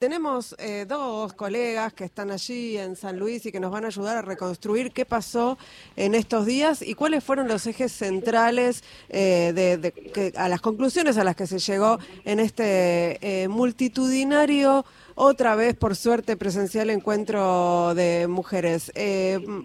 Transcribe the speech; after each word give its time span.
Tenemos 0.00 0.56
eh, 0.58 0.86
dos 0.88 1.34
colegas 1.34 1.92
que 1.92 2.04
están 2.04 2.30
allí 2.30 2.78
en 2.78 2.96
San 2.96 3.18
Luis 3.18 3.44
y 3.44 3.52
que 3.52 3.60
nos 3.60 3.70
van 3.70 3.84
a 3.84 3.88
ayudar 3.88 4.16
a 4.16 4.22
reconstruir 4.22 4.92
qué 4.92 5.04
pasó 5.04 5.58
en 5.94 6.14
estos 6.14 6.46
días 6.46 6.80
y 6.80 6.94
cuáles 6.94 7.22
fueron 7.22 7.48
los 7.48 7.66
ejes 7.66 7.92
centrales 7.92 8.82
eh, 9.10 9.52
de, 9.54 9.92
que, 9.92 10.32
a 10.38 10.48
las 10.48 10.62
conclusiones 10.62 11.18
a 11.18 11.24
las 11.24 11.36
que 11.36 11.46
se 11.46 11.58
llegó 11.58 11.98
en 12.24 12.40
este 12.40 13.42
eh, 13.42 13.48
multitudinario, 13.48 14.86
otra 15.22 15.54
vez 15.54 15.76
por 15.76 15.96
suerte 15.96 16.38
presencial 16.38 16.88
encuentro 16.88 17.94
de 17.94 18.26
mujeres. 18.26 18.90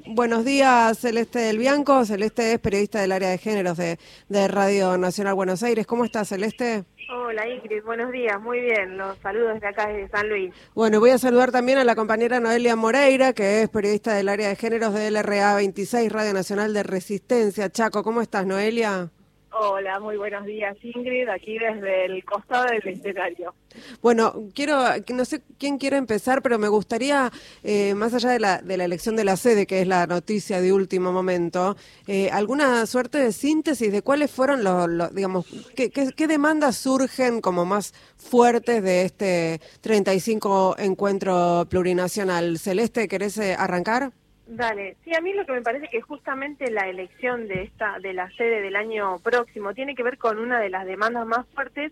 buenos 0.06 0.44
días, 0.44 1.00
Celeste 1.00 1.40
del 1.40 1.58
Bianco. 1.58 2.04
Celeste 2.04 2.54
es 2.54 2.60
periodista 2.60 3.00
del 3.00 3.14
área 3.14 3.30
de 3.30 3.38
géneros 3.38 3.78
de, 3.78 3.98
de 4.28 4.48
Radio 4.50 4.98
Nacional 4.98 5.34
Buenos 5.34 5.64
Aires. 5.64 5.88
¿Cómo 5.88 6.04
estás, 6.04 6.28
Celeste? 6.28 6.84
Hola 7.10 7.48
Ingrid, 7.48 7.84
buenos 7.84 8.12
días, 8.12 8.42
muy 8.42 8.60
bien, 8.60 8.98
los 8.98 9.18
saludos 9.20 9.54
desde 9.54 9.68
acá 9.68 9.88
desde 9.88 10.10
San 10.10 10.28
Luis. 10.28 10.54
Bueno, 10.74 11.00
voy 11.00 11.12
a 11.12 11.18
saludar 11.20 11.52
también 11.52 11.78
a 11.78 11.84
la 11.84 11.96
compañera 11.96 12.40
Noelia 12.40 12.76
Moreira, 12.76 13.32
que 13.32 13.62
es 13.62 13.70
periodista 13.70 14.14
del 14.14 14.28
área 14.28 14.50
de 14.50 14.56
géneros 14.56 14.94
de 14.94 15.10
LRA 15.12 15.56
26, 15.56 16.12
Radio 16.12 16.34
Nacional 16.34 16.74
de 16.74 16.84
Resistencia. 16.84 17.70
Chaco, 17.70 18.04
¿cómo 18.04 18.22
estás, 18.22 18.46
Noelia? 18.46 19.12
Hola, 19.58 20.02
muy 20.02 20.18
buenos 20.18 20.46
días 20.46 20.76
Ingrid, 20.84 21.30
aquí 21.30 21.58
desde 21.58 22.08
el 22.08 22.26
costado 22.26 22.66
del 22.66 22.86
escenario. 22.86 23.56
Bueno, 24.02 24.50
quiero, 24.54 24.82
no 25.14 25.24
sé 25.24 25.44
quién 25.58 25.78
quiere 25.78 25.96
empezar, 25.96 26.42
pero 26.42 26.60
me 26.60 26.68
gustaría, 26.68 27.32
eh, 27.64 27.94
más 27.96 28.14
allá 28.14 28.32
de 28.32 28.40
la, 28.42 28.58
de 28.58 28.76
la 28.76 28.84
elección 28.84 29.16
de 29.16 29.24
la 29.24 29.38
sede, 29.38 29.66
que 29.66 29.80
es 29.80 29.88
la 29.88 30.08
noticia 30.08 30.60
de 30.60 30.74
último 30.74 31.14
momento, 31.14 31.78
eh, 32.06 32.30
alguna 32.32 32.86
suerte 32.86 33.18
de 33.20 33.32
síntesis 33.32 33.94
de 33.94 34.02
cuáles 34.02 34.30
fueron 34.30 34.62
los, 34.62 35.16
digamos, 35.16 35.46
qué, 35.74 35.90
qué, 35.90 36.28
demandas 36.28 36.76
surgen 36.76 37.40
como 37.40 37.64
más 37.64 37.94
fuertes 38.18 38.84
de 38.84 39.04
este 39.04 39.62
35 39.80 40.76
encuentro 40.80 41.66
plurinacional. 41.70 42.60
Celeste, 42.60 43.08
¿querés 43.08 43.38
eh, 43.38 43.56
arrancar? 43.58 44.12
Dale, 44.48 44.96
sí, 45.04 45.12
a 45.16 45.22
mí 45.22 45.34
lo 45.34 45.46
que 45.46 45.54
me 45.54 45.62
parece 45.62 45.88
que 45.88 46.02
justamente 46.02 46.70
la 46.70 46.88
elección 46.88 47.48
de 47.48 47.64
esta 47.64 47.98
de 48.00 48.14
la 48.14 48.30
sede 48.32 48.62
del 48.62 48.76
año 48.76 49.18
próximo 49.20 49.74
tiene 49.74 49.96
que 49.96 50.04
ver 50.04 50.20
con 50.20 50.38
una 50.38 50.60
de 50.60 50.70
las 50.70 50.86
demandas 50.86 51.26
más 51.26 51.48
fuertes 51.48 51.92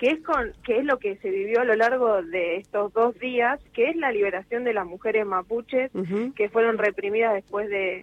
que 0.00 0.12
es 0.12 0.22
con 0.22 0.54
que 0.64 0.78
es 0.78 0.84
lo 0.86 0.98
que 0.98 1.16
se 1.16 1.28
vivió 1.28 1.60
a 1.60 1.64
lo 1.64 1.76
largo 1.76 2.22
de 2.22 2.56
estos 2.56 2.90
dos 2.94 3.18
días, 3.18 3.60
que 3.74 3.90
es 3.90 3.96
la 3.96 4.10
liberación 4.10 4.64
de 4.64 4.72
las 4.72 4.86
mujeres 4.86 5.26
mapuches 5.26 5.90
que 6.34 6.48
fueron 6.48 6.78
reprimidas 6.78 7.34
después 7.34 7.68
de, 7.68 8.02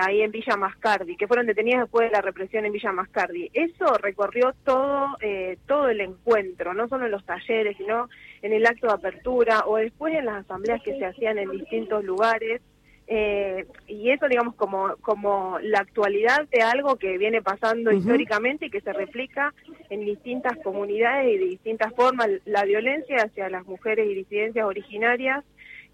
ahí 0.00 0.22
en 0.22 0.30
Villa 0.30 0.56
Mascardi, 0.56 1.16
que 1.16 1.26
fueron 1.26 1.46
detenidas 1.46 1.80
después 1.80 2.08
de 2.08 2.16
la 2.16 2.22
represión 2.22 2.64
en 2.64 2.72
Villa 2.72 2.92
Mascardi. 2.92 3.50
Eso 3.52 3.86
recorrió 4.00 4.54
todo 4.64 5.16
eh, 5.20 5.58
todo 5.66 5.88
el 5.88 6.00
encuentro, 6.00 6.74
no 6.74 6.86
solo 6.86 7.06
en 7.06 7.10
los 7.10 7.26
talleres, 7.26 7.76
sino 7.76 8.08
en 8.40 8.52
el 8.52 8.64
acto 8.64 8.86
de 8.86 8.92
apertura 8.92 9.64
o 9.66 9.78
después 9.78 10.14
en 10.14 10.26
las 10.26 10.44
asambleas 10.44 10.80
que 10.84 10.96
se 10.96 11.06
hacían 11.06 11.38
en 11.38 11.50
distintos 11.50 12.04
lugares. 12.04 12.62
Eh, 13.08 13.66
y 13.86 14.10
eso, 14.10 14.26
digamos, 14.26 14.54
como, 14.56 14.96
como 15.00 15.58
la 15.60 15.78
actualidad 15.78 16.48
de 16.48 16.62
algo 16.62 16.96
que 16.96 17.18
viene 17.18 17.40
pasando 17.40 17.92
históricamente 17.92 18.66
y 18.66 18.70
que 18.70 18.80
se 18.80 18.92
replica 18.92 19.54
en 19.90 20.00
distintas 20.00 20.58
comunidades 20.58 21.34
y 21.34 21.38
de 21.38 21.44
distintas 21.44 21.94
formas, 21.94 22.28
la 22.44 22.64
violencia 22.64 23.18
hacia 23.18 23.48
las 23.48 23.64
mujeres 23.64 24.08
y 24.10 24.14
disidencias 24.14 24.66
originarias 24.66 25.44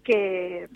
que, 0.03 0.67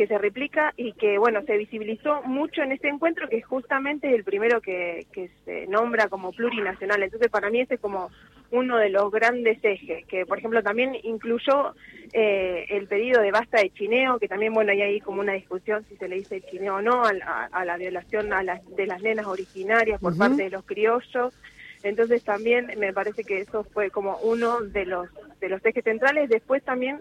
que 0.00 0.06
se 0.06 0.16
replica 0.16 0.72
y 0.78 0.94
que, 0.94 1.18
bueno, 1.18 1.42
se 1.42 1.58
visibilizó 1.58 2.22
mucho 2.22 2.62
en 2.62 2.72
este 2.72 2.88
encuentro, 2.88 3.28
que 3.28 3.42
justamente 3.42 4.08
es 4.08 4.14
el 4.14 4.24
primero 4.24 4.62
que, 4.62 5.04
que 5.12 5.28
se 5.44 5.66
nombra 5.66 6.08
como 6.08 6.32
plurinacional. 6.32 7.02
Entonces, 7.02 7.28
para 7.28 7.50
mí 7.50 7.60
ese 7.60 7.74
es 7.74 7.80
como 7.80 8.08
uno 8.50 8.78
de 8.78 8.88
los 8.88 9.12
grandes 9.12 9.58
ejes, 9.62 10.06
que 10.06 10.24
por 10.24 10.38
ejemplo 10.38 10.62
también 10.62 10.96
incluyó 11.02 11.74
eh, 12.14 12.64
el 12.70 12.86
pedido 12.86 13.20
de 13.20 13.30
basta 13.30 13.60
de 13.60 13.68
chineo, 13.68 14.18
que 14.18 14.26
también, 14.26 14.54
bueno, 14.54 14.72
hay 14.72 14.80
ahí 14.80 15.00
como 15.02 15.20
una 15.20 15.34
discusión 15.34 15.84
si 15.84 15.96
se 15.96 16.08
le 16.08 16.16
dice 16.16 16.40
chineo 16.50 16.76
o 16.76 16.80
no, 16.80 17.02
a, 17.04 17.64
la 17.66 17.76
violación 17.76 18.32
a 18.32 18.42
las, 18.42 18.66
de 18.74 18.86
las 18.86 19.02
nenas 19.02 19.26
originarias 19.26 20.00
por 20.00 20.16
parte 20.16 20.44
de 20.44 20.50
los 20.50 20.64
criollos. 20.64 21.34
Entonces 21.82 22.24
también 22.24 22.72
me 22.78 22.94
parece 22.94 23.22
que 23.22 23.40
eso 23.40 23.64
fue 23.64 23.90
como 23.90 24.16
uno 24.22 24.62
de 24.62 24.86
los 24.86 25.10
de 25.40 25.48
los 25.50 25.64
ejes 25.64 25.84
centrales. 25.84 26.30
Después 26.30 26.62
también 26.62 27.00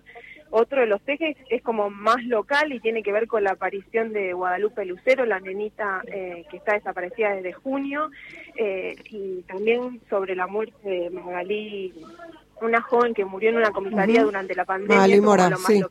otro 0.51 0.81
de 0.81 0.87
los 0.87 1.01
ejes 1.07 1.37
es 1.49 1.61
como 1.61 1.89
más 1.89 2.23
local 2.23 2.73
y 2.73 2.79
tiene 2.79 3.03
que 3.03 3.11
ver 3.11 3.27
con 3.27 3.43
la 3.43 3.51
aparición 3.51 4.13
de 4.13 4.33
Guadalupe 4.33 4.85
Lucero, 4.85 5.25
la 5.25 5.39
nenita 5.39 6.01
eh, 6.07 6.45
que 6.49 6.57
está 6.57 6.73
desaparecida 6.73 7.33
desde 7.33 7.53
junio, 7.53 8.09
eh, 8.55 8.95
y 9.09 9.41
también 9.43 10.01
sobre 10.09 10.35
la 10.35 10.47
muerte 10.47 10.89
de 10.89 11.09
Magalí, 11.09 11.93
una 12.61 12.81
joven 12.81 13.13
que 13.13 13.25
murió 13.25 13.49
en 13.49 13.57
una 13.57 13.71
comisaría 13.71 14.23
durante 14.23 14.55
la 14.55 14.65
pandemia. 14.65 14.97
Magalí 14.97 15.21
Mora, 15.21 15.51
sí. 15.67 15.81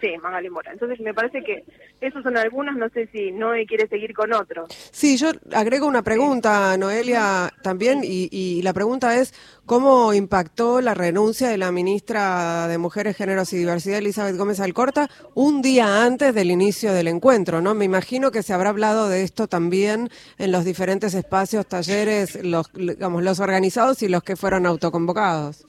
Sí, 0.00 0.08
Magali 0.20 0.50
Mora. 0.50 0.72
Entonces 0.72 0.98
me 1.00 1.14
parece 1.14 1.44
que 1.44 1.64
esos 2.00 2.24
son 2.24 2.36
algunos, 2.36 2.76
no 2.76 2.88
sé 2.88 3.08
si 3.12 3.30
Noé 3.30 3.66
quiere 3.66 3.86
seguir 3.86 4.12
con 4.14 4.32
otros. 4.32 4.68
Sí, 4.90 5.16
yo 5.16 5.30
agrego 5.52 5.86
una 5.86 6.02
pregunta, 6.02 6.76
Noelia, 6.76 7.52
también, 7.62 8.00
y, 8.02 8.60
la 8.62 8.72
pregunta 8.72 9.16
es, 9.16 9.32
¿cómo 9.64 10.12
impactó 10.12 10.80
la 10.80 10.94
renuncia 10.94 11.48
de 11.48 11.56
la 11.56 11.70
ministra 11.70 12.66
de 12.66 12.78
Mujeres, 12.78 13.16
Géneros 13.16 13.52
y 13.52 13.58
Diversidad, 13.58 13.98
Elizabeth 13.98 14.36
Gómez 14.36 14.58
Alcorta, 14.58 15.08
un 15.34 15.62
día 15.62 16.04
antes 16.04 16.34
del 16.34 16.50
inicio 16.50 16.92
del 16.92 17.06
encuentro? 17.06 17.60
¿no? 17.60 17.74
Me 17.74 17.84
imagino 17.84 18.32
que 18.32 18.42
se 18.42 18.52
habrá 18.52 18.70
hablado 18.70 19.08
de 19.08 19.22
esto 19.22 19.46
también 19.46 20.10
en 20.38 20.50
los 20.50 20.64
diferentes 20.64 21.14
espacios, 21.14 21.66
talleres, 21.66 22.42
los, 22.42 22.72
digamos, 22.72 23.22
los 23.22 23.38
organizados 23.38 24.02
y 24.02 24.08
los 24.08 24.24
que 24.24 24.34
fueron 24.34 24.66
autoconvocados. 24.66 25.64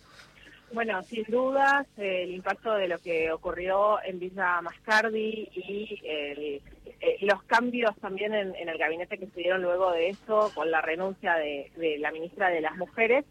Bueno, 0.74 1.04
sin 1.04 1.24
dudas, 1.26 1.86
el 1.98 2.34
impacto 2.34 2.74
de 2.74 2.88
lo 2.88 2.98
que 2.98 3.32
ocurrió 3.32 4.04
en 4.04 4.18
Villa 4.18 4.60
Mascardi 4.60 5.48
y 5.54 6.02
eh, 6.04 6.62
los 7.22 7.44
cambios 7.44 7.96
también 7.98 8.34
en, 8.34 8.56
el 8.56 8.78
gabinete 8.80 9.20
que 9.20 9.28
se 9.28 9.42
dieron 9.42 9.62
luego 9.62 9.92
de 9.92 10.10
eso, 10.10 10.52
con 10.56 10.72
la 10.72 10.82
renuncia 10.82 11.36
de, 11.36 11.70
la 12.00 12.12
ministra 12.12 12.50
de 12.50 12.62
las 12.62 12.76
Mujeres, 12.76 13.24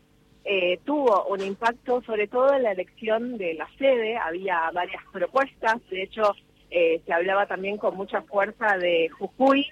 eh, 0.45 0.79
tuvo 0.85 1.25
un 1.25 1.41
impacto 1.41 2.01
sobre 2.03 2.29
todo 2.29 2.55
en 2.55 2.63
la 2.63 2.73
elección 2.73 3.37
de 3.39 3.55
la 3.55 3.69
sede. 3.77 4.17
Había 4.19 4.71
varias 4.73 5.03
propuestas, 5.13 5.81
de 5.91 6.05
hecho, 6.05 6.37
eh, 6.71 7.03
se 7.05 7.13
hablaba 7.13 7.47
también 7.47 7.77
con 7.77 7.97
mucha 7.97 8.23
fuerza 8.23 8.79
de 8.79 9.09
Jujuy. 9.09 9.67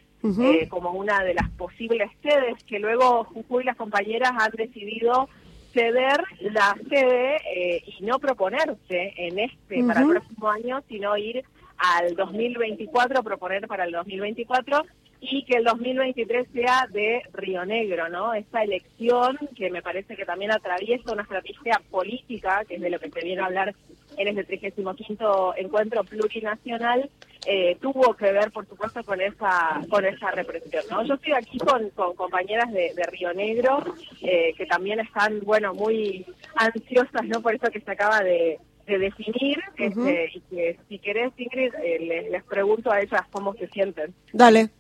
como 0.68 0.90
una 0.90 1.24
de 1.24 1.32
las 1.32 1.48
posibles 1.50 2.10
sedes 2.20 2.62
que 2.64 2.78
luego 2.78 3.24
Jujuy 3.24 3.62
y 3.62 3.66
las 3.66 3.76
compañeras 3.76 4.32
han 4.38 4.50
decidido 4.50 5.30
ceder 5.72 6.22
la 6.40 6.76
sede 6.88 7.36
eh, 7.54 7.82
y 7.86 8.04
no 8.04 8.18
proponerse 8.18 9.12
en 9.16 9.38
este 9.38 9.84
para 9.84 10.00
el 10.00 10.08
próximo 10.08 10.50
año, 10.50 10.82
sino 10.88 11.16
ir 11.16 11.44
al 11.78 12.14
2024, 12.14 13.22
proponer 13.22 13.66
para 13.66 13.84
el 13.84 13.92
2024 13.92 14.82
y 15.20 15.44
que 15.44 15.58
el 15.58 15.64
2023 15.64 16.48
sea 16.52 16.86
de 16.90 17.22
Río 17.32 17.64
Negro, 17.64 18.08
¿no? 18.08 18.32
Esta 18.32 18.62
elección 18.62 19.38
que 19.54 19.70
me 19.70 19.82
parece 19.82 20.16
que 20.16 20.24
también 20.24 20.50
atraviesa 20.50 21.12
una 21.12 21.22
estrategia 21.22 21.80
política, 21.90 22.64
que 22.66 22.76
es 22.76 22.80
de 22.80 22.90
lo 22.90 22.98
que 22.98 23.10
se 23.10 23.20
viene 23.20 23.42
a 23.42 23.46
hablar 23.46 23.74
en 24.16 24.28
este 24.28 24.44
35 24.44 25.54
encuentro 25.56 26.02
plurinacional, 26.04 27.10
eh, 27.46 27.76
tuvo 27.80 28.14
que 28.14 28.32
ver, 28.32 28.50
por 28.50 28.66
supuesto, 28.66 29.02
con 29.04 29.20
esa 29.20 29.80
con 29.88 30.04
esa 30.04 30.30
represión. 30.30 30.82
¿no? 30.90 31.04
Yo 31.04 31.14
estoy 31.14 31.32
aquí 31.32 31.58
con, 31.58 31.88
compañeras 32.14 32.70
de, 32.72 32.92
Río 33.10 33.32
Negro 33.32 33.82
eh, 34.22 34.52
que 34.56 34.66
también 34.66 35.00
están, 35.00 35.40
bueno, 35.40 35.72
muy 35.74 36.26
ansiosas 36.56 37.24
no 37.26 37.40
por 37.40 37.54
eso 37.54 37.70
que 37.70 37.80
se 37.80 37.90
acaba 37.90 38.20
de, 38.20 38.58
definir 38.86 39.56
este, 39.78 40.30
y 40.34 40.40
que 40.40 40.76
si 40.88 40.98
querés, 40.98 41.32
Ingrid, 41.36 41.72
eh, 41.76 42.26
les, 42.28 42.42
pregunto 42.42 42.90
a 42.90 43.00
ellas 43.00 43.22
cómo 43.30 43.54
se 43.54 43.68
sienten. 43.68 44.12
Dale. 44.32 44.70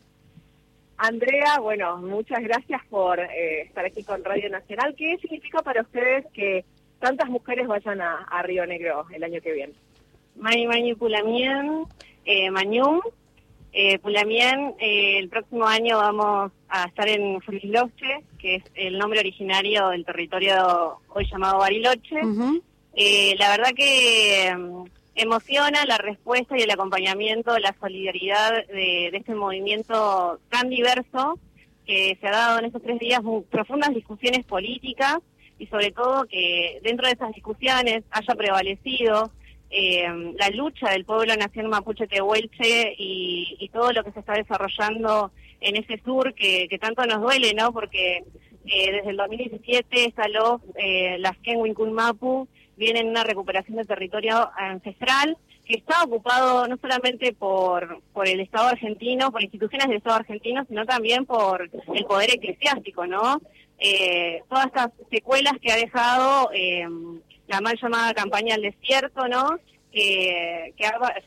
Andrea, 1.02 1.58
bueno, 1.60 1.96
muchas 1.96 2.42
gracias 2.42 2.82
por 2.90 3.18
estar 3.18 3.86
aquí 3.86 4.02
con 4.04 4.22
Radio 4.22 4.50
Nacional. 4.50 4.94
¿Qué 4.96 5.16
significa 5.18 5.62
para 5.62 5.80
ustedes 5.80 6.26
que 6.34 6.62
tantas 6.98 7.30
mujeres 7.30 7.66
vayan 7.66 8.02
a, 8.02 8.42
Río 8.42 8.66
Negro 8.66 9.06
el 9.10 9.24
año 9.24 9.40
que 9.40 9.52
viene? 9.52 9.72
Mani 10.36 10.66
Mani 10.66 10.94
Pulamien, 10.94 11.84
eh, 12.26 12.50
Mañum. 12.50 13.00
Eh, 13.72 13.98
Pulamien, 14.00 14.74
eh, 14.78 15.18
el 15.18 15.28
próximo 15.28 15.64
año 15.64 15.96
vamos 15.96 16.52
a 16.68 16.84
estar 16.84 17.08
en 17.08 17.40
Frisloche, 17.40 18.24
que 18.38 18.56
es 18.56 18.64
el 18.74 18.98
nombre 18.98 19.20
originario 19.20 19.88
del 19.88 20.04
territorio 20.04 20.98
hoy 21.08 21.26
llamado 21.30 21.58
Bariloche. 21.58 22.20
Eh, 22.94 23.36
la 23.38 23.50
verdad 23.50 23.70
que 23.74 24.52
emociona 25.20 25.84
la 25.86 25.98
respuesta 25.98 26.56
y 26.56 26.62
el 26.62 26.70
acompañamiento, 26.70 27.58
la 27.58 27.74
solidaridad 27.80 28.66
de, 28.68 29.08
este 29.08 29.34
movimiento 29.34 30.40
tan 30.48 30.68
diverso 30.68 31.38
que 31.86 32.16
se 32.20 32.26
ha 32.26 32.30
dado 32.30 32.58
en 32.58 32.66
estos 32.66 32.82
tres 32.82 32.98
días 32.98 33.20
profundas 33.50 33.94
discusiones 33.94 34.44
políticas 34.46 35.18
y 35.58 35.66
sobre 35.66 35.90
todo 35.90 36.24
que 36.24 36.80
dentro 36.82 37.06
de 37.06 37.12
esas 37.12 37.32
discusiones 37.34 38.04
haya 38.10 38.34
prevalecido 38.34 39.30
eh, 39.70 40.34
la 40.38 40.48
lucha 40.50 40.90
del 40.90 41.04
pueblo 41.04 41.36
nación 41.36 41.68
mapuche 41.68 42.06
tehuelche 42.06 42.94
y, 42.98 43.56
y, 43.60 43.68
todo 43.68 43.92
lo 43.92 44.02
que 44.02 44.10
se 44.10 44.20
está 44.20 44.32
desarrollando 44.32 45.30
en 45.60 45.76
ese 45.76 46.00
sur 46.04 46.34
que, 46.34 46.66
tanto 46.80 47.04
nos 47.06 47.20
duele, 47.20 47.54
¿no? 47.54 47.72
Porque 47.72 48.24
eh, 48.66 48.92
desde 48.92 49.10
el 49.10 49.16
2017 49.16 50.04
instaló 50.04 50.60
eh, 50.74 51.18
las 51.18 51.36
Kenwin 51.38 51.74
Mapu 51.92 52.48
viene 52.80 53.00
en 53.00 53.10
una 53.10 53.22
recuperación 53.22 53.76
del 53.76 53.86
territorio 53.86 54.50
ancestral 54.56 55.36
que 55.66 55.76
está 55.76 56.02
ocupado 56.02 56.66
no 56.66 56.78
solamente 56.78 57.32
por, 57.34 58.00
por 58.12 58.26
el 58.26 58.40
Estado 58.40 58.68
argentino, 58.68 59.30
por 59.30 59.42
instituciones 59.42 59.86
del 59.86 59.98
Estado 59.98 60.16
argentino, 60.16 60.64
sino 60.66 60.86
también 60.86 61.26
por 61.26 61.70
el 61.94 62.04
poder 62.06 62.30
eclesiástico, 62.34 63.06
¿no? 63.06 63.40
Eh, 63.78 64.42
todas 64.48 64.66
estas 64.66 64.90
secuelas 65.10 65.52
que 65.60 65.70
ha 65.70 65.76
dejado 65.76 66.50
eh, 66.54 66.88
la 67.46 67.60
mal 67.60 67.78
llamada 67.80 68.14
campaña 68.14 68.54
al 68.54 68.62
desierto, 68.62 69.28
¿no? 69.28 69.58
que 69.92 70.72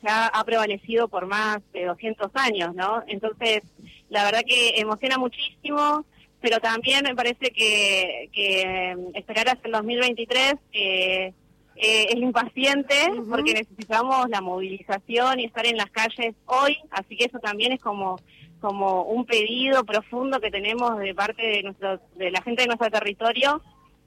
ha, 0.05 0.27
ha, 0.27 0.43
prevalecido 0.45 1.09
por 1.09 1.25
más 1.25 1.57
de 1.73 1.83
200 1.83 2.31
años, 2.35 2.73
¿no? 2.73 3.03
Entonces, 3.07 3.61
la 4.09 4.23
verdad 4.23 4.43
que 4.47 4.79
emociona 4.79 5.17
muchísimo, 5.17 6.05
pero 6.43 6.59
también 6.59 7.03
me 7.03 7.15
parece 7.15 7.51
que, 7.51 8.29
que 8.33 8.95
esperar 9.15 9.49
hasta 9.49 9.67
el 9.67 9.73
2023 9.73 10.55
eh, 10.73 11.33
eh, 11.75 12.07
es 12.09 12.15
impaciente 12.15 12.95
porque 13.29 13.53
necesitamos 13.53 14.29
la 14.29 14.41
movilización 14.41 15.39
y 15.39 15.45
estar 15.45 15.65
en 15.65 15.77
las 15.77 15.89
calles 15.89 16.35
hoy, 16.45 16.77
así 16.91 17.15
que 17.15 17.25
eso 17.25 17.39
también 17.39 17.73
es 17.73 17.81
como 17.81 18.19
como 18.59 19.03
un 19.03 19.25
pedido 19.25 19.83
profundo 19.83 20.39
que 20.39 20.49
tenemos 20.49 20.97
de 20.97 21.13
parte 21.13 21.41
de 21.41 21.63
nuestro 21.63 21.99
de 22.15 22.31
la 22.31 22.41
gente 22.41 22.61
de 22.61 22.67
nuestro 22.67 22.89
territorio 22.89 23.61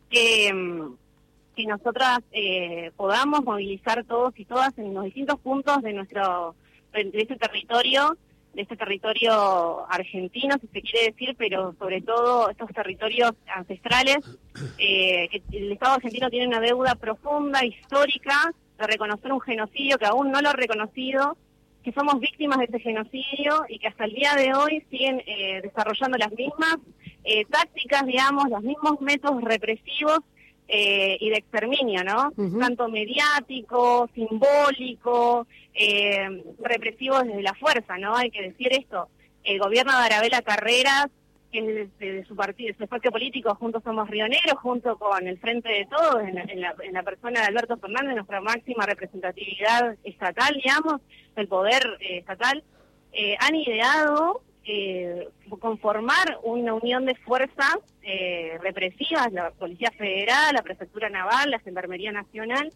que 0.09 0.53
que 1.55 1.67
nosotras 1.67 2.21
eh, 2.33 2.93
podamos 2.97 3.43
movilizar 3.45 4.05
todos 4.05 4.33
y 4.39 4.45
todas 4.45 4.77
en 4.79 4.95
los 4.95 5.05
distintos 5.05 5.39
puntos 5.41 5.83
de 5.83 5.93
nuestro 5.93 6.55
de 6.93 7.11
este 7.15 7.37
territorio 7.37 8.17
de 8.57 8.63
este 8.63 8.77
territorio 8.77 9.87
argentino, 9.91 10.57
si 10.59 10.67
se 10.69 10.81
quiere 10.81 11.13
decir, 11.13 11.37
pero 11.39 11.75
sobre 11.79 12.01
todo 12.01 12.49
estos 12.49 12.71
territorios 12.71 13.33
ancestrales, 13.55 14.17
eh, 14.79 15.29
que 15.31 15.43
el 15.53 15.73
Estado 15.73 15.97
argentino 15.97 16.31
tiene 16.31 16.49
una 16.49 16.61
deuda 16.61 16.95
profunda, 16.95 17.65
histórica, 17.65 18.53
de 18.79 18.87
reconocer 18.87 19.31
un 19.31 19.41
genocidio 19.41 19.99
que 19.99 20.07
aún 20.07 20.31
no 20.31 20.41
lo 20.41 20.49
ha 20.49 20.55
reconocido, 20.55 21.37
que 21.85 21.93
somos 21.93 22.19
víctimas 22.19 22.59
de 22.59 22.65
ese 22.65 22.81
genocidio 22.81 23.65
y 23.69 23.79
que 23.79 23.89
hasta 23.89 24.07
el 24.07 24.15
día 24.15 24.35
de 24.35 24.55
hoy 24.55 24.83
siguen 24.91 25.23
eh, 25.27 25.61
desarrollando 25.63 26.17
las 26.17 26.33
mismas 26.33 26.79
eh, 27.25 27.45
tácticas, 27.45 28.07
digamos, 28.07 28.49
los 28.49 28.63
mismos 28.63 29.01
métodos 29.03 29.43
represivos 29.43 30.21
eh, 30.69 31.17
y 31.21 31.31
de 31.31 31.37
exterminio, 31.37 32.03
¿no? 32.03 32.33
Tanto 32.59 32.89
mediático, 32.89 34.09
simbólico, 34.15 35.47
eh, 35.75 36.43
represivo 36.59 37.21
desde 37.21 37.43
la 37.43 37.55
fuerza, 37.55 37.97
¿no? 37.99 38.17
Hay 38.17 38.31
que 38.31 38.43
decir 38.43 38.73
esto. 38.73 39.09
El 39.45 39.61
gobierno 39.61 39.93
de 39.93 40.07
Arabela 40.07 40.43
Carreras, 40.43 41.07
que 41.53 41.89
de, 41.99 42.25
su 42.27 42.35
partido, 42.35 42.75
su 42.77 42.85
espacio 42.85 43.13
político, 43.13 43.55
Juntos 43.55 43.83
Somos 43.85 44.11
Rioneros, 44.11 44.59
junto 44.61 44.99
con 44.99 45.27
el 45.27 45.39
Frente 45.39 45.69
de 45.69 45.87
Todos, 45.87 46.23
en 46.23 46.61
la, 46.61 47.03
persona 47.05 47.41
de 47.41 47.47
Alberto 47.47 47.77
Fernández, 47.77 48.17
nuestra 48.17 48.41
máxima 48.41 48.87
representatividad 48.87 49.97
estatal, 50.03 50.55
digamos, 50.63 51.01
el 51.37 51.47
poder 51.47 51.83
eh, 52.01 52.19
estatal, 52.19 52.65
eh, 53.13 53.37
han 53.39 53.55
ideado 53.55 54.43
eh, 54.67 55.29
conformar 55.61 56.39
una 56.43 56.75
unión 56.75 57.07
de 57.07 57.15
fuerzas 57.15 57.77
eh, 58.03 58.59
represivas, 58.63 59.33
la 59.33 59.51
Policía 59.53 59.91
Federal, 59.97 60.55
la 60.55 60.63
Prefectura 60.63 61.09
Naval, 61.09 61.51
la 61.51 61.61
Gendarmería 61.61 62.13
Nacional, 62.13 62.73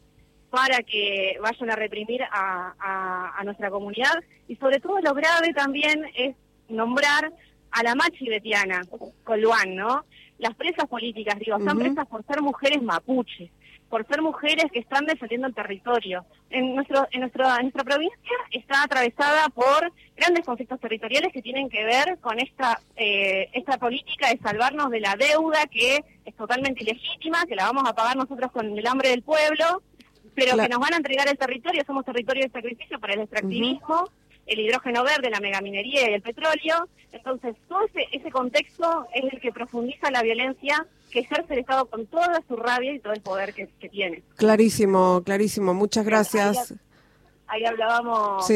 para 0.51 0.83
que 0.83 1.37
vayan 1.43 1.71
a 1.71 1.77
reprimir 1.77 2.23
a, 2.23 3.35
a, 3.39 3.45
nuestra 3.45 3.71
comunidad. 3.71 4.15
Y 4.49 4.57
sobre 4.57 4.81
todo 4.81 5.01
lo 5.01 5.15
grave 5.15 5.53
también 5.55 6.05
es 6.15 6.37
nombrar 6.69 7.33
a 7.71 7.83
la 7.83 7.95
machi 7.95 8.29
betiana, 8.29 8.83
Coluán, 9.25 9.75
¿no? 9.77 10.05
Las 10.39 10.55
presas 10.55 10.89
políticas, 10.89 11.39
digo, 11.39 11.57
están 11.57 11.79
presas 11.79 12.07
por 12.07 12.25
ser 12.25 12.41
mujeres 12.41 12.83
mapuches 12.83 13.51
por 13.91 14.07
ser 14.07 14.23
mujeres 14.23 14.67
que 14.73 14.79
están 14.79 15.05
defendiendo 15.05 15.49
el 15.49 15.55
territorio. 15.55 16.25
En, 16.49 16.77
nuestro, 16.77 17.07
en, 17.11 17.21
nuestro, 17.21 17.45
en 17.57 17.63
nuestra 17.63 17.85
provincia 17.85 18.37
está 18.53 18.85
atravesada 18.85 19.49
por 19.49 19.93
grandes 20.17 20.47
conflictos 20.47 20.81
territoriales 20.81 21.33
que 21.33 21.43
tienen 21.43 21.69
que 21.69 21.85
ver 21.85 22.19
con 22.21 22.39
esta, 22.39 22.81
eh, 22.97 23.51
esta 23.53 23.79
política 23.79 24.31
de 24.31 24.39
salvarnos 24.39 24.91
de 24.91 25.01
la 25.01 25.17
deuda 25.17 25.67
que 25.67 26.05
es 26.25 26.37
totalmente 26.37 26.85
ilegítima, 26.85 27.45
que 27.47 27.57
la 27.57 27.65
vamos 27.65 27.83
a 27.87 27.95
pagar 27.95 28.17
nosotros 28.17 28.53
con 28.53 28.79
el 28.79 28.87
hambre 28.87 29.11
del 29.11 29.23
pueblo, 29.23 29.83
pero 30.35 30.57
que 30.57 30.69
nos 30.69 30.79
van 30.79 30.95
a 30.95 30.99
entregar 30.99 31.29
el 31.29 31.37
territorio, 31.37 31.83
somos 31.85 32.05
territorio 32.05 32.45
de 32.45 32.51
sacrificio 32.51 33.01
para 33.01 33.15
el 33.15 33.23
extractivismo 33.23 34.09
el 34.47 34.61
hidrógeno 34.61 35.05
verde, 35.05 35.31
la 35.31 35.41
megaminería 35.41 36.11
y 36.11 36.15
el 36.15 36.23
petróleo. 36.23 36.89
Entonces, 37.13 37.57
todo 37.69 37.85
ese, 37.87 38.07
ese 38.13 38.31
contexto 38.31 39.07
es 39.15 39.33
el 39.33 39.41
que 39.41 39.53
profundiza 39.53 40.11
la 40.11 40.23
violencia 40.23 40.87
que 41.11 41.21
ejerce 41.21 41.55
el 41.55 41.61
Estado 41.61 41.87
con 41.87 42.07
toda 42.07 42.43
su 42.49 42.57
rabia 42.57 42.95
y 42.95 43.01
todo 43.01 43.13
el 43.13 43.21
poder 43.21 43.53
que, 43.53 43.67
tiene. 43.89 44.23
Clarísimo, 44.37 45.23
clarísimo. 45.25 45.75
Muchas 45.75 46.05
gracias. 46.05 46.75
Ahí, 47.47 47.65
hablábamos 47.65 48.49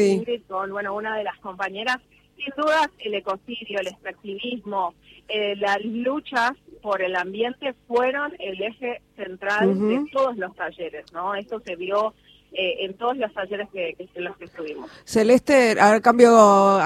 con 0.47 0.71
bueno, 0.71 0.95
una 0.95 1.17
de 1.17 1.23
las 1.23 1.37
compañeras. 1.39 1.97
Sin 2.37 2.53
dudas, 2.57 2.89
el 2.99 3.13
ecocidio, 3.13 3.79
el 3.79 3.87
extractivismo, 3.87 4.93
eh, 5.27 5.55
las 5.57 5.83
luchas 5.83 6.51
por 6.81 7.01
el 7.01 7.15
ambiente 7.15 7.73
fueron 7.87 8.33
el 8.39 8.61
eje 8.61 9.01
central 9.15 9.87
de 9.87 10.05
todos 10.11 10.37
los 10.37 10.55
talleres, 10.55 11.11
¿no? 11.13 11.33
Esto 11.35 11.59
se 11.65 11.75
vio 11.75 12.13
eh, 12.57 12.85
en 12.85 12.93
todos 12.93 13.17
los 13.17 13.33
talleres 13.33 13.67
que, 13.71 13.95
en 13.97 14.23
los 14.23 14.37
que 14.37 14.45
estuvimos. 14.45 14.89
Celeste, 15.03 15.75
a 15.79 15.91
ver, 15.91 16.01
cambio, 16.01 16.79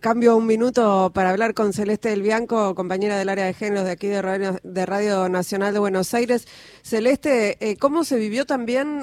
cambio 0.00 0.36
un 0.36 0.46
minuto 0.46 1.10
para 1.12 1.30
hablar 1.30 1.54
con 1.54 1.72
Celeste 1.72 2.10
del 2.10 2.22
Bianco, 2.22 2.74
compañera 2.74 3.18
del 3.18 3.28
área 3.28 3.46
de 3.46 3.54
género 3.54 3.84
de 3.84 3.90
aquí 3.90 4.06
de 4.06 4.22
Radio, 4.22 4.58
de 4.62 4.86
Radio 4.86 5.28
Nacional 5.28 5.72
de 5.72 5.78
Buenos 5.80 6.14
Aires. 6.14 6.46
Celeste, 6.82 7.56
eh, 7.60 7.76
¿cómo 7.76 8.04
se 8.04 8.16
vivió 8.16 8.46
también 8.46 9.02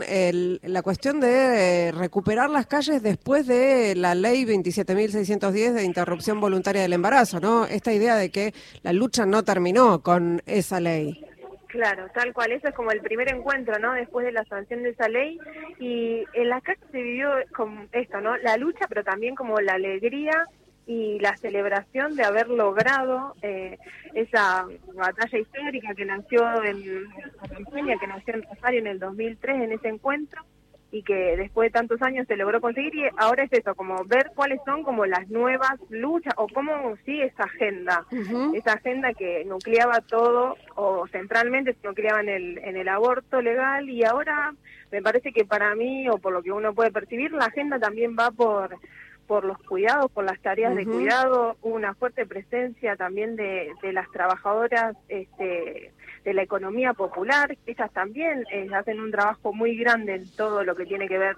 la 0.62 0.82
cuestión 0.82 1.20
de 1.20 1.92
recuperar 1.92 2.50
las 2.50 2.68
calles 2.68 3.02
después 3.04 3.46
de 3.48 3.96
la 3.96 4.16
ley 4.16 4.46
27.610 4.46 5.74
de 5.74 5.84
interrupción 5.84 6.40
voluntaria 6.40 6.82
del 6.82 6.94
embarazo, 6.94 7.40
¿no? 7.40 7.66
Esta 7.66 7.94
idea 7.94 8.16
de 8.16 8.30
que 8.30 8.54
la 8.82 8.94
lucha 8.94 9.26
no 9.26 9.44
terminó 9.44 10.02
con 10.02 10.42
esa 10.46 10.80
ley. 10.80 11.33
Claro, 11.74 12.08
tal 12.14 12.34
cual, 12.34 12.52
eso 12.52 12.68
es 12.68 12.76
como 12.76 12.92
el 12.92 13.02
primer 13.02 13.34
encuentro, 13.34 13.80
¿no? 13.80 13.94
Después 13.94 14.28
de 14.28 14.32
la 14.32 14.46
sanción 14.46 14.84
de 14.84 14.90
esa 14.90 15.10
ley 15.10 15.40
y 15.80 16.24
en 16.34 16.50
la 16.50 16.62
calle 16.62 16.80
se 16.92 17.02
vivió 17.02 17.32
con 17.52 17.90
esto, 17.94 18.22
¿no? 18.22 18.38
La 18.38 18.58
lucha, 18.58 18.86
pero 18.88 19.04
también 19.04 19.34
como 19.34 19.60
la 19.60 19.74
alegría 19.74 20.46
y 20.86 21.18
la 21.20 21.36
celebración 21.36 22.16
de 22.16 22.26
haber 22.26 22.48
logrado 22.50 23.34
eh, 23.42 23.80
esa 24.14 24.68
batalla 24.94 25.40
histórica 25.40 25.96
que 25.96 26.06
nació 26.06 26.64
en 26.64 27.08
España, 27.58 27.98
que 28.00 28.06
nació 28.06 28.36
en 28.36 28.44
Rosario 28.44 28.80
en 28.80 28.88
el 28.88 29.00
2003 29.00 29.64
en 29.64 29.72
ese 29.72 29.88
encuentro 29.88 30.46
y 30.94 31.02
que 31.02 31.36
después 31.36 31.66
de 31.68 31.80
tantos 31.80 32.00
años 32.04 32.28
se 32.28 32.38
logró 32.38 32.62
conseguir 32.62 32.94
y 32.94 33.06
ahora 33.18 33.44
es 33.44 33.52
eso, 33.52 33.74
como 33.74 34.06
ver 34.06 34.30
cuáles 34.36 34.60
son 34.64 34.84
como 34.84 35.08
las 35.08 35.28
nuevas 35.28 35.74
luchas 35.90 36.36
o 36.38 36.48
cómo 36.48 36.96
sigue 37.04 37.26
esa 37.26 37.46
agenda, 37.46 38.06
esa 38.54 38.74
agenda 38.74 39.12
que 39.16 39.44
nucleaba 39.44 40.02
todo 40.02 40.56
o 40.76 41.08
centralmente 41.08 41.74
se 41.74 41.88
nucleaba 41.88 42.22
en 42.22 42.30
el, 42.30 42.58
en 42.60 42.78
el 42.78 42.88
aborto 42.88 43.42
legal 43.42 43.90
y 43.90 44.06
ahora 44.06 44.54
me 44.92 45.02
parece 45.02 45.34
que 45.34 45.46
para 45.46 45.74
mí 45.74 46.08
o 46.10 46.20
por 46.20 46.32
lo 46.32 46.44
que 46.44 46.52
uno 46.52 46.76
puede 46.76 46.92
percibir, 46.92 47.32
la 47.32 47.46
agenda 47.46 47.80
también 47.80 48.16
va 48.18 48.30
por 48.30 48.78
por 49.26 49.46
los 49.46 49.58
cuidados, 49.60 50.12
por 50.12 50.26
las 50.26 50.40
tareas 50.42 50.76
de 50.76 50.86
cuidado, 50.86 51.56
una 51.62 51.96
fuerte 51.96 52.26
presencia 52.26 52.98
también 52.98 53.38
de, 53.38 53.72
de 53.82 53.94
las 53.94 54.12
trabajadoras 54.12 54.98
este, 55.08 55.94
de 56.24 56.34
la 56.34 56.44
economía 56.44 56.94
popular, 56.94 57.58
ellas 57.66 57.92
también 57.92 58.46
eh, 58.52 58.68
hacen 58.74 59.00
un 59.00 59.12
trabajo 59.12 59.54
muy 59.54 59.76
grande 59.76 60.16
en 60.16 60.32
todo 60.36 60.64
lo 60.64 60.76
que 60.76 60.86
tiene 60.86 61.08
que 61.08 61.18
ver 61.18 61.36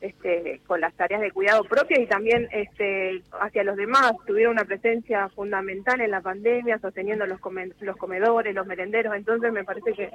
este, 0.00 0.60
con 0.66 0.80
las 0.80 0.92
tareas 0.94 1.22
de 1.22 1.30
cuidado 1.30 1.64
propias 1.64 2.00
y 2.00 2.06
también 2.06 2.48
este, 2.52 3.22
hacia 3.40 3.64
los 3.64 3.76
demás. 3.76 4.12
Tuvieron 4.26 4.52
una 4.52 4.64
presencia 4.64 5.28
fundamental 5.30 6.00
en 6.00 6.10
la 6.10 6.20
pandemia, 6.20 6.78
sosteniendo 6.78 7.26
los, 7.26 7.40
los 7.80 7.96
comedores, 7.96 8.54
los 8.54 8.66
merenderos. 8.66 9.14
Entonces 9.14 9.52
me 9.52 9.64
parece 9.64 9.92
que 9.94 10.10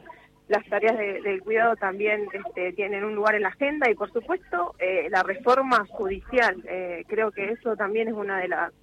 las 0.48 0.64
tareas 0.68 0.98
de, 0.98 1.40
cuidado 1.40 1.76
también 1.76 2.28
este, 2.34 2.74
tienen 2.74 3.04
un 3.04 3.16
lugar 3.16 3.36
en 3.36 3.44
la 3.44 3.50
agenda 3.50 3.90
y 3.90 3.96
por 3.96 4.12
supuesto 4.12 4.76
eh, 4.80 5.08
la 5.10 5.24
reforma 5.24 5.86
judicial. 5.90 6.62
Eh, 6.68 7.04
creo 7.08 7.32
que 7.32 7.52
eso 7.52 7.76
también 7.76 8.10
es 8.10 8.14
una 8.14 8.38
de 8.40 8.48
las 8.48 8.74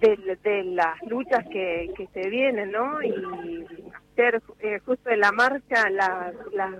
de, 0.00 0.64
las 0.64 1.00
luchas 1.06 1.44
que, 1.48 1.90
que 1.96 2.06
se 2.08 2.28
vienen, 2.28 2.72
¿no? 2.72 3.02
Y 3.02 3.66
hacer 4.18 4.42
eh, 4.60 4.80
justo 4.84 5.10
en 5.10 5.20
la 5.20 5.32
marcha 5.32 5.88
las, 5.90 6.34
las 6.52 6.74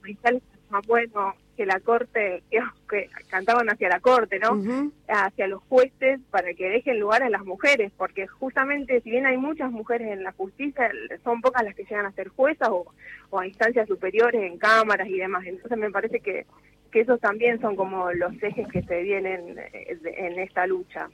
judiciales 0.00 0.42
más 0.68 0.86
bueno 0.86 1.34
que 1.56 1.66
la 1.66 1.80
corte, 1.80 2.42
que, 2.88 3.10
cantaban 3.28 3.68
hacia 3.68 3.88
la 3.88 4.00
corte, 4.00 4.38
¿no? 4.38 4.90
Hacia 5.08 5.48
los 5.48 5.62
jueces 5.68 6.20
para 6.30 6.54
que 6.54 6.68
dejen 6.68 7.00
lugar 7.00 7.22
a 7.22 7.28
las 7.28 7.44
mujeres, 7.44 7.92
porque 7.96 8.26
justamente 8.26 9.00
si 9.02 9.10
bien 9.10 9.26
hay 9.26 9.36
muchas 9.36 9.70
mujeres 9.70 10.12
en 10.12 10.22
la 10.22 10.32
justicia, 10.32 10.90
son 11.24 11.40
pocas 11.40 11.64
las 11.64 11.74
que 11.74 11.84
llegan 11.84 12.06
a 12.06 12.12
ser 12.12 12.28
juezas 12.28 12.68
o, 12.70 12.86
o 13.30 13.40
a 13.40 13.46
instancias 13.46 13.88
superiores 13.88 14.42
en 14.42 14.58
cámaras 14.58 15.08
y 15.08 15.18
demás. 15.18 15.44
Entonces 15.46 15.76
me 15.76 15.90
parece 15.90 16.20
que 16.20 16.46
que 16.90 17.00
esos 17.00 17.20
también 17.20 17.60
son 17.60 17.76
como 17.76 18.10
los 18.12 18.32
ejes 18.42 18.66
que 18.68 18.82
se 18.82 19.02
vienen 19.02 19.58
eh, 19.58 19.98
en 20.16 20.38
esta 20.38 20.66
lucha. 20.66 21.08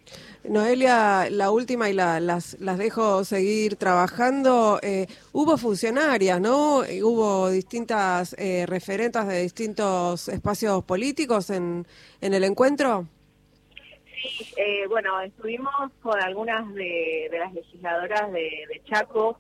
Noelia, 0.45 1.29
la 1.31 1.51
última 1.51 1.91
y 1.91 1.93
la, 1.93 2.21
las, 2.21 2.59
las 2.61 2.79
dejo 2.79 3.25
seguir 3.25 3.77
trabajando. 3.77 4.79
Eh, 4.83 5.07
hubo 5.33 5.57
funcionarias, 5.57 6.41
¿no? 6.41 6.79
Hubo 7.03 7.51
distintas 7.51 8.35
eh, 8.39 8.65
referentes 8.67 9.27
de 9.27 9.43
distintos 9.43 10.29
espacios 10.29 10.85
políticos 10.85 11.51
en, 11.51 11.87
en 12.21 12.35
el 12.35 12.45
encuentro. 12.45 13.07
Sí, 14.07 14.53
eh, 14.57 14.87
bueno, 14.89 15.21
estuvimos 15.21 15.73
con 16.03 16.21
algunas 16.21 16.73
de, 16.75 17.29
las 17.39 17.53
legisladoras 17.53 18.33
de, 18.33 18.41
de 18.41 18.83
Chaco 18.85 19.39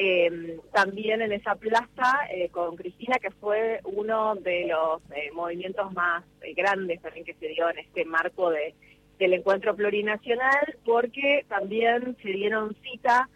eh, 0.00 0.60
también 0.72 1.22
en 1.22 1.32
esa 1.32 1.56
plaza 1.56 2.20
eh, 2.30 2.48
con 2.50 2.76
Cristina, 2.76 3.16
que 3.20 3.32
fue 3.32 3.80
uno 3.82 4.36
de 4.36 4.68
los 4.68 5.02
eh, 5.10 5.32
movimientos 5.32 5.92
más 5.92 6.22
eh, 6.40 6.54
grandes 6.54 7.02
también 7.02 7.24
que 7.24 7.34
se 7.34 7.48
dio 7.48 7.68
en 7.68 7.80
este 7.80 8.04
marco 8.04 8.50
de, 8.50 8.76
del 9.18 9.32
encuentro 9.32 9.74
plurinacional, 9.74 10.76
porque 10.84 11.44
también 11.48 12.16
se 12.22 12.28
dieron 12.28 12.76
cita 12.82 13.28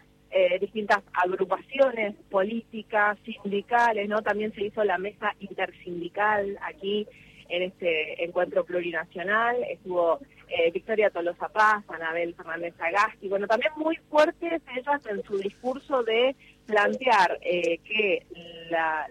distintas 0.59 1.03
agrupaciones 1.13 2.15
políticas, 2.31 3.19
sindicales, 3.23 4.09
¿no? 4.09 4.23
También 4.23 4.51
se 4.55 4.63
hizo 4.63 4.83
la 4.83 4.97
mesa 4.97 5.35
intersindical 5.39 6.57
aquí 6.63 7.07
en 7.49 7.61
este 7.61 8.23
encuentro 8.23 8.65
plurinacional, 8.65 9.55
estuvo 9.69 10.19
eh, 10.47 10.71
Victoria 10.71 11.09
Tolosa 11.09 11.49
Paz, 11.49 11.83
Anabel 11.87 12.35
Fernández 12.35 12.73
Agasti, 12.79 13.27
bueno, 13.27 13.47
también 13.47 13.71
muy 13.75 13.95
fuertes 14.09 14.61
ellas 14.75 15.01
en 15.07 15.23
su 15.23 15.37
discurso 15.37 16.03
de 16.03 16.35
plantear 16.65 17.39
eh, 17.41 17.79
que 17.79 18.25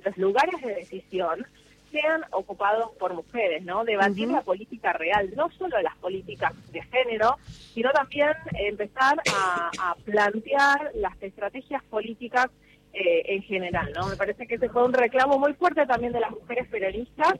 los 0.04 0.16
lugares 0.16 0.60
de 0.62 0.74
decisión 0.74 1.46
sean 1.92 2.22
ocupados 2.30 2.90
por 2.98 3.12
mujeres, 3.12 3.62
¿no? 3.64 3.84
Debatir 3.84 4.28
la 4.28 4.40
política 4.40 4.94
real, 4.94 5.30
no 5.36 5.50
solo 5.50 5.80
las 5.82 5.94
políticas 5.98 6.52
de 6.72 6.82
género, 6.82 7.36
sino 7.74 7.90
también 7.90 8.30
empezar 8.54 9.20
a, 9.30 9.94
plantear 10.04 10.90
las 10.94 11.22
estrategias 11.22 11.82
políticas 11.84 12.46
eh, 12.94 13.22
en 13.26 13.42
general, 13.42 13.92
¿no? 13.94 14.08
Me 14.08 14.16
parece 14.16 14.46
que 14.46 14.54
ese 14.54 14.70
fue 14.70 14.84
un 14.84 14.92
reclamo 14.92 15.38
muy 15.38 15.52
fuerte 15.54 15.86
también 15.86 16.12
de 16.12 16.20
las 16.20 16.30
mujeres 16.30 16.66
peronistas 16.68 17.34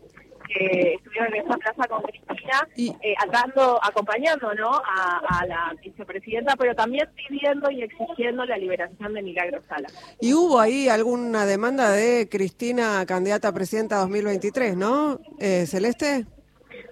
que 0.53 0.95
estuvieron 0.95 1.35
en 1.35 1.47
esa 1.47 1.57
plaza 1.57 1.89
con 1.89 2.03
Cristina, 2.03 2.69
eh, 2.77 3.15
acompañando 3.83 4.55
¿no? 4.55 4.71
A, 4.71 5.47
la 5.47 5.75
vicepresidenta, 5.83 6.55
pero 6.57 6.75
también 6.75 7.09
pidiendo 7.15 7.71
y 7.71 7.83
exigiendo 7.83 8.45
la 8.45 8.57
liberación 8.57 9.13
de 9.15 9.23
Milagro 9.23 9.61
Sala. 9.69 9.89
Y 10.21 10.35
hubo 10.35 10.61
ahí 10.61 10.89
alguna 10.89 11.47
demanda 11.47 11.91
de 11.91 12.29
Cristina, 12.31 13.05
candidata 13.07 13.49
a 13.49 13.53
presidenta 13.53 13.97
2023, 13.97 14.77
¿no, 14.77 15.19
eh, 15.41 15.67
Celeste? 15.67 16.27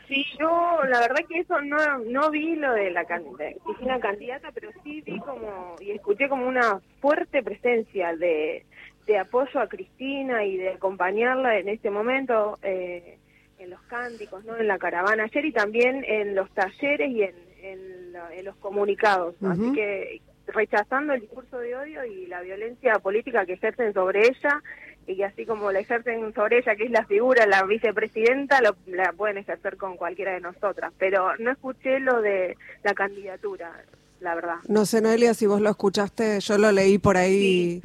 Sí, 0.09 0.25
yo 0.40 0.49
la 0.88 1.00
verdad 1.00 1.25
que 1.29 1.38
eso 1.38 1.61
no, 1.61 1.99
no 1.99 2.31
vi 2.31 2.57
lo 2.57 2.73
de 2.73 2.90
la 2.90 3.05
Cristina 3.05 4.00
candidata, 4.00 4.50
pero 4.52 4.71
sí 4.83 5.02
vi 5.02 5.21
como 5.21 5.76
y 5.79 5.93
escuché 5.93 6.29
como 6.29 6.49
una 6.49 6.81
fuerte 7.00 7.45
presencia 7.45 8.17
de, 8.17 8.67
de 9.07 9.19
apoyo 9.19 9.61
a 9.61 9.69
Cristina 9.69 10.45
y 10.45 10.57
de 10.57 10.71
acompañarla 10.71 11.59
en 11.59 11.69
este 11.69 11.90
momento. 11.90 12.59
Eh, 12.62 13.20
en 13.61 13.71
los 13.71 13.81
cánticos, 13.83 14.45
¿no? 14.45 14.57
en 14.57 14.67
la 14.67 14.79
caravana 14.79 15.25
ayer 15.25 15.45
y 15.45 15.52
también 15.52 16.02
en 16.07 16.35
los 16.35 16.50
talleres 16.50 17.11
y 17.11 17.23
en, 17.23 17.35
en, 17.62 18.45
los 18.45 18.57
comunicados. 18.57 19.35
Así 19.43 19.73
que 19.73 20.23
rechazando 20.47 21.12
el 21.12 21.21
discurso 21.21 21.59
de 21.59 21.76
odio 21.76 22.05
y 22.07 22.26
la 22.26 22.40
violencia 22.40 22.99
política 22.99 23.45
que 23.45 23.52
ejercen 23.52 23.93
sobre 23.93 24.26
ella 24.29 24.62
y 25.07 25.17
que 25.17 25.25
así 25.25 25.45
como 25.45 25.71
la 25.71 25.81
ejercen 25.81 26.33
sobre 26.35 26.59
ella, 26.59 26.75
que 26.75 26.85
es 26.85 26.90
la 26.90 27.05
figura, 27.05 27.47
la 27.47 27.62
vicepresidenta, 27.64 28.61
lo, 28.62 28.76
la 28.87 29.12
pueden 29.12 29.38
ejercer 29.38 29.76
con 29.76 29.97
cualquiera 29.97 30.33
de 30.33 30.40
nosotras. 30.40 30.93
Pero 30.99 31.37
no 31.38 31.50
escuché 31.50 32.00
lo 32.00 32.23
de 32.23 32.57
la 32.83 32.95
candidatura, 32.95 33.73
la 34.21 34.35
verdad. 34.35 34.57
No 34.69 34.87
sé, 34.87 35.02
Noelia, 35.02 35.35
si 35.35 35.47
vos 35.47 35.61
lo 35.61 35.71
escuchaste, 35.71 36.40
yo 36.40 36.59
lo 36.59 36.73
leí 36.73 36.99
por 36.99 37.17
ahí. 37.17 37.83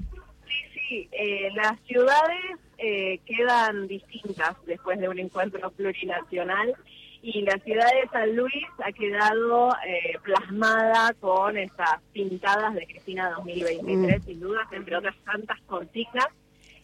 Sí, 0.48 0.79
sí, 0.88 1.10
eh, 1.12 1.50
las 1.55 1.79
ciudades 1.82 2.60
eh, 2.77 3.20
quedan 3.25 3.88
distintas 3.88 4.55
después 4.65 5.00
de 5.00 5.10
un 5.10 5.20
encuentro 5.20 5.70
plurinacional 5.72 6.74
y 7.22 7.41
la 7.41 7.58
ciudad 7.60 7.88
de 7.88 8.08
San 8.10 8.36
Luis 8.36 8.65
ha 8.86 8.91
quedado 8.91 9.72
eh, 9.88 10.17
plasmada 10.24 11.13
con 11.20 11.58
esas 11.58 12.01
pintadas 12.13 12.75
de 12.75 12.86
Cristina 12.86 13.32
2023, 13.32 14.22
mm. 14.22 14.25
sin 14.25 14.39
dudas, 14.39 14.67
entre 14.72 14.96
otras 14.96 15.15
tantas 15.25 15.60
consignas 15.62 16.27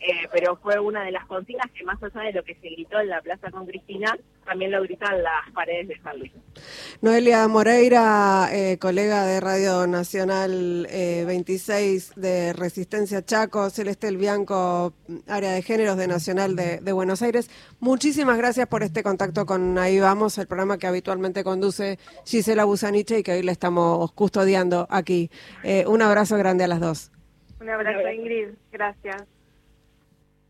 eh, 0.03 0.27
pero 0.31 0.55
fue 0.55 0.79
una 0.79 1.03
de 1.03 1.11
las 1.11 1.27
consignas 1.27 1.69
que 1.71 1.83
más 1.83 2.01
allá 2.01 2.21
de 2.21 2.33
lo 2.33 2.43
que 2.43 2.55
se 2.55 2.69
gritó 2.69 2.99
en 2.99 3.09
la 3.09 3.21
Plaza 3.21 3.51
con 3.51 3.67
Cristina, 3.67 4.17
también 4.43 4.71
lo 4.71 4.81
gritan 4.81 5.21
las 5.21 5.51
paredes 5.53 5.89
de 5.89 6.01
San 6.01 6.17
Luis. 6.17 6.31
Noelia 7.01 7.47
Moreira, 7.47 8.49
eh, 8.51 8.79
colega 8.79 9.25
de 9.25 9.39
Radio 9.39 9.85
Nacional 9.85 10.87
26 10.89 12.09
eh, 12.09 12.13
de 12.19 12.53
Resistencia 12.53 13.23
Chaco, 13.23 13.69
Celeste 13.69 14.07
El 14.07 14.17
Bianco, 14.17 14.95
área 15.27 15.51
de 15.51 15.61
géneros 15.61 15.97
de 15.97 16.07
Nacional 16.07 16.55
de, 16.55 16.91
Buenos 16.91 17.21
Aires, 17.21 17.51
muchísimas 17.79 18.39
gracias 18.39 18.67
por 18.67 18.81
este 18.81 19.03
contacto 19.03 19.45
con 19.45 19.77
Ahí 19.77 19.99
Vamos, 19.99 20.35
el 20.39 20.47
programa 20.47 20.79
que 20.79 20.87
habitualmente 20.87 21.43
conduce 21.43 21.99
Gisela 22.25 22.63
Busaniche 22.65 23.19
y 23.19 23.23
que 23.23 23.33
hoy 23.33 23.43
le 23.43 23.51
estamos 23.51 24.11
custodiando 24.13 24.87
aquí. 24.89 25.29
un 25.85 26.01
abrazo 26.01 26.37
grande 26.37 26.63
a 26.63 26.67
las 26.67 26.79
dos. 26.79 27.11
Un 27.59 27.69
abrazo, 27.69 28.09
Ingrid. 28.09 28.49
Gracias. 28.71 29.27